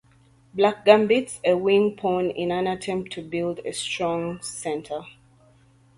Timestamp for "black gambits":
0.55-1.39